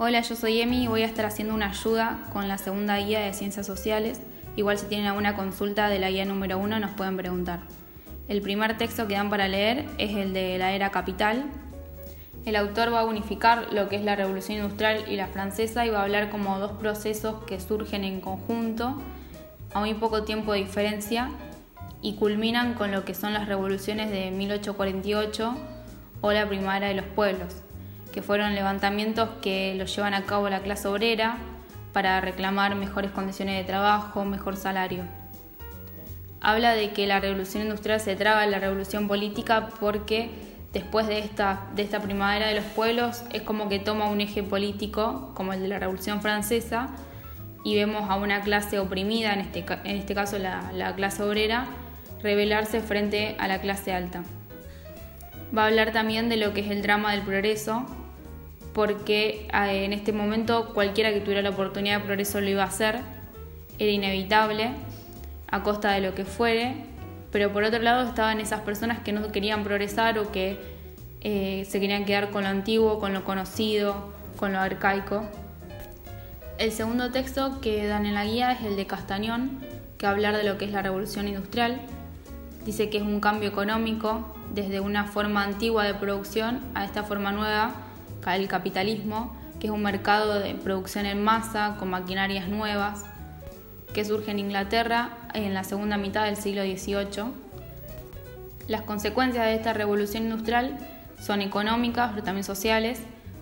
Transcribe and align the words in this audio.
Hola, 0.00 0.20
yo 0.20 0.36
soy 0.36 0.60
Emi 0.60 0.84
y 0.84 0.86
voy 0.86 1.02
a 1.02 1.06
estar 1.06 1.26
haciendo 1.26 1.52
una 1.54 1.70
ayuda 1.70 2.20
con 2.32 2.46
la 2.46 2.56
segunda 2.56 2.98
guía 2.98 3.18
de 3.18 3.34
ciencias 3.34 3.66
sociales. 3.66 4.20
Igual 4.54 4.78
si 4.78 4.86
tienen 4.86 5.08
alguna 5.08 5.34
consulta 5.34 5.88
de 5.88 5.98
la 5.98 6.08
guía 6.08 6.24
número 6.24 6.56
uno 6.56 6.78
nos 6.78 6.92
pueden 6.92 7.16
preguntar. 7.16 7.58
El 8.28 8.40
primer 8.40 8.78
texto 8.78 9.08
que 9.08 9.14
dan 9.14 9.28
para 9.28 9.48
leer 9.48 9.86
es 9.98 10.16
el 10.16 10.32
de 10.32 10.56
la 10.56 10.70
era 10.70 10.90
capital. 10.90 11.46
El 12.44 12.54
autor 12.54 12.94
va 12.94 13.00
a 13.00 13.04
unificar 13.06 13.72
lo 13.72 13.88
que 13.88 13.96
es 13.96 14.04
la 14.04 14.14
revolución 14.14 14.58
industrial 14.58 15.04
y 15.08 15.16
la 15.16 15.26
francesa 15.26 15.84
y 15.84 15.90
va 15.90 15.98
a 15.98 16.02
hablar 16.04 16.30
como 16.30 16.60
dos 16.60 16.70
procesos 16.78 17.42
que 17.42 17.58
surgen 17.58 18.04
en 18.04 18.20
conjunto 18.20 19.02
a 19.74 19.80
muy 19.80 19.94
poco 19.94 20.22
tiempo 20.22 20.52
de 20.52 20.60
diferencia 20.60 21.28
y 22.02 22.14
culminan 22.14 22.74
con 22.74 22.92
lo 22.92 23.04
que 23.04 23.14
son 23.14 23.32
las 23.32 23.48
revoluciones 23.48 24.12
de 24.12 24.30
1848 24.30 25.56
o 26.20 26.32
la 26.32 26.48
primavera 26.48 26.86
de 26.86 26.94
los 26.94 27.06
pueblos 27.06 27.64
que 28.18 28.22
fueron 28.22 28.56
levantamientos 28.56 29.28
que 29.40 29.76
los 29.76 29.94
llevan 29.94 30.12
a 30.12 30.24
cabo 30.24 30.48
la 30.48 30.58
clase 30.58 30.88
obrera 30.88 31.36
para 31.92 32.20
reclamar 32.20 32.74
mejores 32.74 33.12
condiciones 33.12 33.56
de 33.56 33.62
trabajo, 33.62 34.24
mejor 34.24 34.56
salario. 34.56 35.04
Habla 36.40 36.72
de 36.72 36.90
que 36.90 37.06
la 37.06 37.20
revolución 37.20 37.62
industrial 37.62 38.00
se 38.00 38.16
traga 38.16 38.42
en 38.42 38.50
la 38.50 38.58
revolución 38.58 39.06
política 39.06 39.68
porque 39.78 40.30
después 40.72 41.06
de 41.06 41.20
esta, 41.20 41.68
de 41.76 41.82
esta 41.82 42.00
primavera 42.00 42.48
de 42.48 42.56
los 42.56 42.64
pueblos 42.64 43.22
es 43.32 43.42
como 43.42 43.68
que 43.68 43.78
toma 43.78 44.06
un 44.06 44.20
eje 44.20 44.42
político 44.42 45.30
como 45.34 45.52
el 45.52 45.60
de 45.60 45.68
la 45.68 45.78
revolución 45.78 46.20
francesa 46.20 46.88
y 47.62 47.76
vemos 47.76 48.10
a 48.10 48.16
una 48.16 48.40
clase 48.40 48.80
oprimida, 48.80 49.32
en 49.32 49.42
este, 49.42 49.64
en 49.84 49.96
este 49.96 50.16
caso 50.16 50.40
la, 50.40 50.72
la 50.72 50.92
clase 50.96 51.22
obrera, 51.22 51.66
rebelarse 52.20 52.80
frente 52.80 53.36
a 53.38 53.46
la 53.46 53.60
clase 53.60 53.92
alta. 53.92 54.24
Va 55.56 55.62
a 55.62 55.66
hablar 55.68 55.92
también 55.92 56.28
de 56.28 56.36
lo 56.36 56.52
que 56.52 56.62
es 56.62 56.70
el 56.72 56.82
drama 56.82 57.12
del 57.12 57.22
progreso, 57.22 57.86
porque 58.78 59.48
eh, 59.52 59.84
en 59.84 59.92
este 59.92 60.12
momento 60.12 60.72
cualquiera 60.72 61.12
que 61.12 61.18
tuviera 61.18 61.42
la 61.42 61.50
oportunidad 61.50 61.98
de 61.98 62.04
progreso 62.04 62.40
lo 62.40 62.48
iba 62.48 62.62
a 62.62 62.66
hacer, 62.66 63.00
era 63.76 63.90
inevitable, 63.90 64.70
a 65.48 65.64
costa 65.64 65.90
de 65.90 66.00
lo 66.00 66.14
que 66.14 66.24
fuere, 66.24 66.76
pero 67.32 67.52
por 67.52 67.64
otro 67.64 67.80
lado 67.80 68.08
estaban 68.08 68.38
esas 68.38 68.60
personas 68.60 69.00
que 69.00 69.12
no 69.12 69.32
querían 69.32 69.64
progresar 69.64 70.20
o 70.20 70.30
que 70.30 70.60
eh, 71.22 71.66
se 71.68 71.80
querían 71.80 72.04
quedar 72.04 72.30
con 72.30 72.44
lo 72.44 72.50
antiguo, 72.50 73.00
con 73.00 73.12
lo 73.12 73.24
conocido, 73.24 74.12
con 74.36 74.52
lo 74.52 74.60
arcaico. 74.60 75.24
El 76.58 76.70
segundo 76.70 77.10
texto 77.10 77.60
que 77.60 77.84
dan 77.84 78.06
en 78.06 78.14
la 78.14 78.26
guía 78.26 78.52
es 78.52 78.62
el 78.62 78.76
de 78.76 78.86
Castañón, 78.86 79.58
que 79.98 80.06
hablar 80.06 80.36
de 80.36 80.44
lo 80.44 80.56
que 80.56 80.66
es 80.66 80.70
la 80.70 80.82
revolución 80.82 81.26
industrial. 81.26 81.80
Dice 82.64 82.90
que 82.90 82.98
es 82.98 83.02
un 83.02 83.18
cambio 83.18 83.48
económico 83.48 84.36
desde 84.54 84.78
una 84.78 85.02
forma 85.02 85.42
antigua 85.42 85.82
de 85.82 85.94
producción 85.94 86.60
a 86.76 86.84
esta 86.84 87.02
forma 87.02 87.32
nueva 87.32 87.87
el 88.26 88.48
capitalismo, 88.48 89.34
que 89.58 89.68
es 89.68 89.72
un 89.72 89.82
mercado 89.82 90.38
de 90.38 90.54
producción 90.54 91.06
en 91.06 91.22
masa 91.22 91.76
con 91.78 91.90
maquinarias 91.90 92.48
nuevas, 92.48 93.04
que 93.92 94.04
surge 94.04 94.30
en 94.30 94.38
Inglaterra 94.38 95.10
en 95.34 95.54
la 95.54 95.64
segunda 95.64 95.96
mitad 95.96 96.24
del 96.24 96.36
siglo 96.36 96.62
XVIII. 96.62 97.32
Las 98.66 98.82
consecuencias 98.82 99.46
de 99.46 99.54
esta 99.54 99.72
revolución 99.72 100.24
industrial 100.24 100.78
son 101.20 101.40
económicas, 101.40 102.10
pero 102.10 102.22
también 102.22 102.44
sociales, 102.44 103.00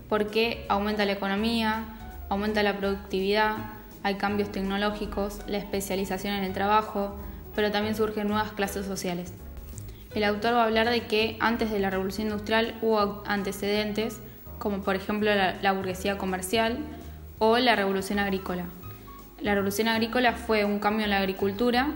porque 0.08 0.64
aumenta 0.68 1.04
la 1.04 1.12
economía, 1.12 1.84
aumenta 2.28 2.62
la 2.62 2.76
productividad, 2.76 3.56
hay 4.02 4.14
cambios 4.14 4.52
tecnológicos, 4.52 5.40
la 5.48 5.58
especialización 5.58 6.34
en 6.34 6.44
el 6.44 6.52
trabajo, 6.52 7.16
pero 7.56 7.72
también 7.72 7.96
surgen 7.96 8.28
nuevas 8.28 8.52
clases 8.52 8.86
sociales. 8.86 9.32
El 10.14 10.24
autor 10.24 10.54
va 10.54 10.62
a 10.62 10.64
hablar 10.64 10.88
de 10.88 11.06
que 11.06 11.36
antes 11.40 11.70
de 11.70 11.80
la 11.80 11.90
revolución 11.90 12.28
industrial 12.28 12.78
hubo 12.82 13.22
antecedentes 13.26 14.20
como 14.58 14.80
por 14.82 14.96
ejemplo 14.96 15.30
la, 15.34 15.72
burguesía 15.72 16.18
comercial 16.18 16.78
o 17.38 17.58
la 17.58 17.76
revolución 17.76 18.18
agrícola. 18.18 18.64
La 19.40 19.54
revolución 19.54 19.88
agrícola 19.88 20.32
fue 20.32 20.64
un 20.64 20.78
cambio 20.78 21.04
en 21.04 21.10
la 21.10 21.18
agricultura 21.18 21.92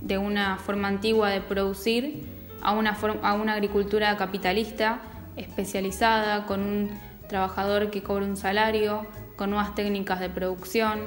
de 0.00 0.18
una 0.18 0.58
forma 0.58 0.88
antigua 0.88 1.30
de 1.30 1.40
producir 1.40 2.22
a 2.62 2.72
una, 2.72 2.96
a 3.22 3.34
una 3.34 3.54
agricultura 3.54 4.16
capitalista 4.16 5.00
especializada 5.36 6.46
con 6.46 6.60
un 6.60 6.90
trabajador 7.28 7.90
que 7.90 8.02
cobra 8.02 8.24
un 8.24 8.36
salario, 8.36 9.06
con 9.36 9.50
nuevas 9.50 9.74
técnicas 9.74 10.20
de 10.20 10.28
producción 10.30 11.00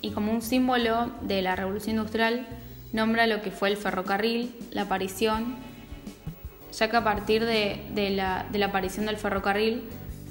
y 0.00 0.10
como 0.12 0.32
un 0.32 0.40
símbolo 0.40 1.10
de 1.22 1.42
la 1.42 1.56
revolución 1.56 1.96
industrial 1.96 2.46
nombra 2.92 3.26
lo 3.26 3.42
que 3.42 3.50
fue 3.50 3.68
el 3.68 3.76
ferrocarril, 3.76 4.54
la 4.70 4.82
aparición, 4.82 5.56
ya 6.72 6.88
que 6.88 6.96
a 6.96 7.04
partir 7.04 7.44
de 7.44 8.10
la 8.14 8.66
aparición 8.66 9.06
del 9.06 9.18
ferrocarril 9.18 9.82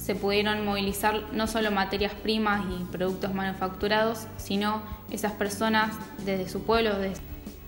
se 0.05 0.13
pudieron 0.13 0.63
movilizar 0.63 1.33
no 1.33 1.47
solo 1.47 1.71
materias 1.71 2.13
primas 2.13 2.63
y 2.69 2.83
productos 2.83 3.33
manufacturados, 3.33 4.27
sino 4.37 4.83
esas 5.09 5.31
personas 5.31 5.95
desde 6.23 6.47
su 6.47 6.61
pueblo 6.61 6.91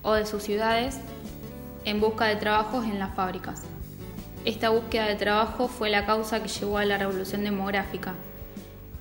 o 0.04 0.14
de 0.14 0.26
sus 0.28 0.44
ciudades 0.44 1.00
en 1.84 2.00
busca 2.00 2.26
de 2.26 2.36
trabajos 2.36 2.86
en 2.86 3.00
las 3.00 3.16
fábricas. 3.16 3.64
Esta 4.46 4.70
búsqueda 4.70 5.08
de 5.08 5.16
trabajo 5.16 5.68
fue 5.68 5.90
la 5.90 6.06
causa 6.06 6.44
que 6.44 6.48
llevó 6.48 6.78
a 6.78 6.86
la 6.86 7.00
revolución 7.00 7.44
demográfica. 7.44 8.14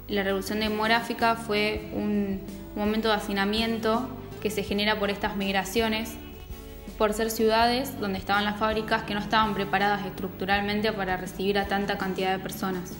La 0.08 0.22
revolución 0.22 0.60
demográfica 0.60 1.36
fue 1.36 1.90
un 1.92 2.40
momento 2.74 3.08
de 3.08 3.16
hacinamiento 3.16 4.08
que 4.40 4.50
se 4.50 4.62
genera 4.62 4.98
por 4.98 5.10
estas 5.10 5.36
migraciones, 5.36 6.14
por 6.96 7.12
ser 7.12 7.30
ciudades 7.30 8.00
donde 8.00 8.18
estaban 8.18 8.46
las 8.46 8.58
fábricas 8.58 9.02
que 9.02 9.12
no 9.12 9.20
estaban 9.20 9.52
preparadas 9.52 10.06
estructuralmente 10.06 10.90
para 10.90 11.18
recibir 11.18 11.58
a 11.58 11.66
tanta 11.66 11.98
cantidad 11.98 12.32
de 12.32 12.38
personas. 12.38 12.94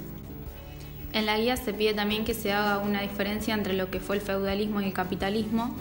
En 1.12 1.26
la 1.26 1.38
guía 1.38 1.56
se 1.56 1.72
pide 1.72 1.94
también 1.94 2.24
que 2.24 2.34
se 2.34 2.52
haga 2.52 2.78
una 2.78 3.00
diferencia 3.02 3.54
entre 3.54 3.74
lo 3.74 3.90
que 3.90 4.00
fue 4.00 4.16
el 4.16 4.22
feudalismo 4.22 4.80
y 4.80 4.86
el 4.86 4.92
capitalismo. 4.92 5.74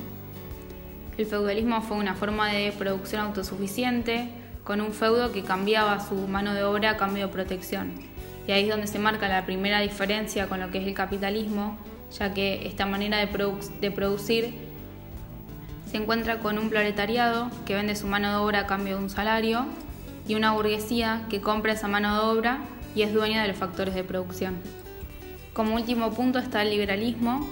El 1.18 1.26
feudalismo 1.26 1.82
fue 1.82 1.98
una 1.98 2.16
forma 2.16 2.52
de 2.52 2.72
producción 2.72 3.22
autosuficiente, 3.22 4.30
con 4.64 4.82
un 4.82 4.94
feudo 4.94 5.32
que 5.32 5.44
cambiaba 5.44 6.06
su 6.06 6.16
mano 6.28 6.54
de 6.54 6.64
obra 6.64 6.92
a 6.92 6.98
cambio 6.98 7.28
de 7.28 7.34
protección. 7.34 7.94
Y 8.48 8.52
ahí 8.52 8.64
es 8.64 8.70
donde 8.70 8.88
se 8.88 9.00
marca 9.00 9.28
la 9.28 9.46
primera 9.46 9.80
diferencia 9.80 10.48
con 10.48 10.60
lo 10.60 10.72
que 10.72 10.80
es 10.80 10.88
el 10.88 10.94
capitalismo, 10.94 11.78
ya 12.18 12.34
que 12.34 12.68
esta 12.68 12.86
manera 12.86 13.18
de, 13.18 13.54
de 13.80 13.92
producir 13.92 14.54
se 15.90 15.98
encuentra 15.98 16.40
con 16.40 16.58
un 16.58 16.70
proletariado 16.70 17.50
que 17.66 17.76
vende 17.76 17.96
su 17.96 18.08
mano 18.08 18.30
de 18.30 18.36
obra 18.38 18.62
a 18.62 18.68
cambio 18.68 18.98
de 18.98 19.04
un 19.04 19.10
salario 19.10 19.66
y 20.28 20.36
una 20.36 20.52
burguesía 20.52 21.26
que 21.30 21.42
compra 21.42 21.74
esa 21.74 21.88
mano 21.88 22.14
de 22.16 22.38
obra 22.38 22.60
y 22.96 23.04
es 23.04 23.14
dueña 23.14 23.42
de 23.42 23.50
los 23.50 23.58
factores 23.58 23.94
de 23.94 24.04
producción. 24.04 24.56
Como 25.56 25.76
último 25.76 26.12
punto 26.12 26.38
está 26.38 26.64
el 26.64 26.70
liberalismo, 26.70 27.48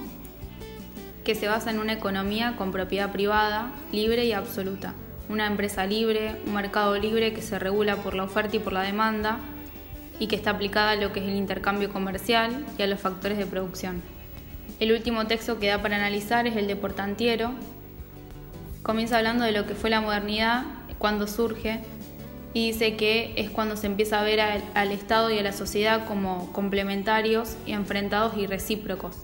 que 1.24 1.36
se 1.36 1.47
basa 1.47 1.72
en 1.72 1.80
una 1.80 1.94
economía 1.94 2.58
con 2.58 2.74
propiedad 2.74 3.14
privada, 3.14 3.72
libre 3.94 4.25
y 4.25 4.34
absoluta. 4.34 4.94
Una 5.30 5.47
empresa 5.47 5.86
libre, 5.86 6.36
un 6.46 6.53
mercado 6.53 6.97
libre 6.97 7.31
que 7.31 7.41
se 7.41 7.58
regula 7.59 7.96
por 7.96 8.14
la 8.14 8.25
oferta 8.25 8.58
y 8.58 8.59
por 8.59 8.74
la 8.74 8.81
demanda 8.81 9.38
y 10.19 10.28
que 10.28 10.36
está 10.36 10.50
aplicada 10.50 10.91
a 10.91 10.96
lo 10.97 11.14
que 11.14 11.22
es 11.22 11.28
el 11.28 11.36
intercambio 11.38 11.94
comercial 11.94 12.66
y 12.78 12.81
a 12.81 12.88
los 12.88 13.00
factores 13.00 13.38
de 13.38 13.46
producción. 13.46 14.02
El 14.81 14.91
último 14.91 15.25
texto 15.25 15.58
que 15.58 15.70
da 15.70 15.81
para 15.81 15.96
analizar 15.96 16.46
es 16.46 16.58
el 16.58 16.68
de 16.68 16.75
Portantiero. 16.75 17.53
Comienza 18.81 19.18
hablando 19.18 19.46
de 19.46 19.53
lo 19.53 19.66
que 19.66 19.75
fue 19.75 19.90
la 19.90 20.02
modernidad, 20.02 20.66
cuando 20.97 21.25
surge, 21.25 21.80
y 22.53 22.68
dice 22.72 22.96
que 22.96 23.34
es 23.36 23.50
cuando 23.50 23.75
se 23.75 23.88
empieza 23.88 24.19
a 24.19 24.24
ver 24.24 24.40
al, 24.40 24.91
Estado 24.91 25.31
y 25.31 25.40
a 25.40 25.44
la 25.44 25.53
sociedad 25.53 26.06
como 26.06 26.52
complementarios 26.53 27.58
y 27.66 27.72
enfrentados 27.72 28.38
y 28.38 28.46
recíprocos. 28.46 29.16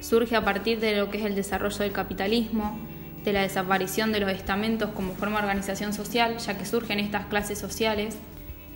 Surge 0.00 0.36
a 0.36 0.44
partir 0.44 0.78
de 0.78 0.96
lo 0.96 1.10
que 1.10 1.18
es 1.18 1.24
el 1.24 1.34
desarrollo 1.34 1.78
del 1.78 1.92
capitalismo, 1.92 2.78
de 3.24 3.32
la 3.32 3.42
desaparición 3.42 4.12
de 4.12 4.20
los 4.20 4.30
estamentos 4.30 4.90
como 4.90 5.14
forma 5.14 5.38
de 5.38 5.44
organización 5.44 5.92
social, 5.92 6.36
ya 6.36 6.56
que 6.56 6.66
surgen 6.66 7.00
estas 7.00 7.26
clases 7.26 7.58
sociales, 7.58 8.16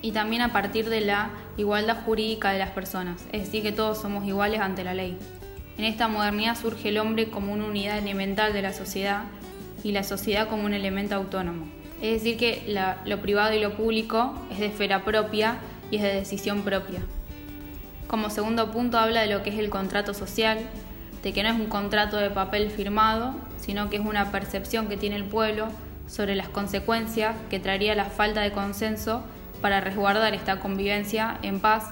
y 0.00 0.12
también 0.12 0.42
a 0.42 0.52
partir 0.52 0.88
de 0.88 1.00
la 1.00 1.30
igualdad 1.56 2.04
jurídica 2.04 2.50
de 2.50 2.58
las 2.58 2.70
personas, 2.70 3.26
es 3.32 3.44
decir, 3.46 3.62
que 3.62 3.72
todos 3.72 3.98
somos 3.98 4.24
iguales 4.26 4.60
ante 4.60 4.84
la 4.84 4.94
ley. 4.94 5.16
En 5.76 5.84
esta 5.84 6.08
modernidad 6.08 6.56
surge 6.56 6.88
el 6.88 6.98
hombre 6.98 7.30
como 7.30 7.52
una 7.52 7.66
unidad 7.66 7.98
elemental 7.98 8.52
de 8.52 8.62
la 8.62 8.72
sociedad 8.72 9.24
y 9.84 9.92
la 9.92 10.02
sociedad 10.02 10.48
como 10.48 10.64
un 10.64 10.74
elemento 10.74 11.14
autónomo. 11.14 11.77
Es 12.00 12.22
decir, 12.22 12.36
que 12.36 12.74
lo 13.04 13.20
privado 13.20 13.54
y 13.54 13.60
lo 13.60 13.74
público 13.74 14.34
es 14.50 14.58
de 14.60 14.66
esfera 14.66 15.04
propia 15.04 15.58
y 15.90 15.96
es 15.96 16.02
de 16.02 16.14
decisión 16.14 16.62
propia. 16.62 17.00
Como 18.06 18.30
segundo 18.30 18.70
punto 18.70 18.98
habla 18.98 19.22
de 19.22 19.26
lo 19.34 19.42
que 19.42 19.50
es 19.50 19.58
el 19.58 19.68
contrato 19.68 20.14
social, 20.14 20.58
de 21.22 21.32
que 21.32 21.42
no 21.42 21.48
es 21.50 21.56
un 21.56 21.66
contrato 21.66 22.16
de 22.16 22.30
papel 22.30 22.70
firmado, 22.70 23.34
sino 23.60 23.90
que 23.90 23.96
es 23.96 24.06
una 24.06 24.30
percepción 24.30 24.86
que 24.86 24.96
tiene 24.96 25.16
el 25.16 25.24
pueblo 25.24 25.68
sobre 26.06 26.36
las 26.36 26.48
consecuencias 26.48 27.36
que 27.50 27.60
traería 27.60 27.94
la 27.94 28.06
falta 28.06 28.40
de 28.40 28.52
consenso 28.52 29.22
para 29.60 29.80
resguardar 29.80 30.34
esta 30.34 30.60
convivencia 30.60 31.38
en 31.42 31.60
paz. 31.60 31.84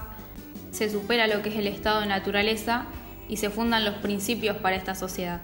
Se 0.71 0.89
supera 0.89 1.27
lo 1.27 1.41
que 1.41 1.49
es 1.49 1.55
el 1.55 1.67
estado 1.67 1.99
de 1.99 2.07
naturaleza 2.07 2.85
y 3.27 3.37
se 3.37 3.49
fundan 3.49 3.83
los 3.83 3.95
principios 3.95 4.57
para 4.57 4.77
esta 4.77 4.95
sociedad. 4.95 5.41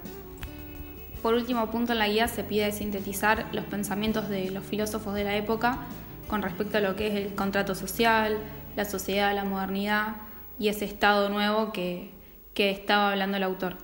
Por 1.24 1.36
último 1.36 1.72
punto 1.72 1.94
en 1.94 2.00
la 2.00 2.10
guía 2.10 2.28
se 2.28 2.44
pide 2.44 2.70
sintetizar 2.74 3.48
los 3.54 3.64
pensamientos 3.64 4.28
de 4.28 4.52
los 4.52 4.66
filósofos 4.66 5.16
de 5.16 5.24
la 5.24 5.38
época 5.38 5.78
con 6.28 6.42
respecto 6.42 6.80
a 6.80 6.82
lo 6.82 6.98
que 6.98 7.08
es 7.08 7.16
el 7.16 7.34
contrato 7.34 7.76
social, 7.76 8.38
la 8.76 8.84
sociedad, 8.84 9.34
la 9.34 9.46
modernidad 9.46 10.18
y 10.60 10.68
ese 10.68 10.84
estado 10.84 11.30
nuevo 11.30 11.72
que, 11.72 12.12
estaba 12.56 13.12
hablando 13.12 13.38
el 13.38 13.44
autor. 13.44 13.78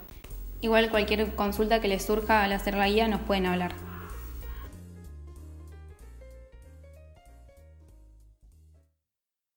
Igual 0.60 0.90
cualquier 0.90 1.34
consulta 1.36 1.80
que 1.80 1.88
les 1.88 2.06
surja 2.06 2.44
al 2.44 2.52
hacer 2.52 2.76
la 2.76 2.90
guía 2.90 3.08
nos 3.08 3.22
pueden 3.22 3.46
hablar. 3.46 3.89